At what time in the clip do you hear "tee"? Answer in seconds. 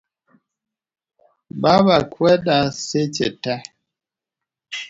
3.43-3.61